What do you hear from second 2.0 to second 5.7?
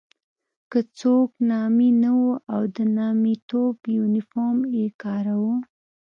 نه وو او د نامیتوب یونیفورم یې کاراوه.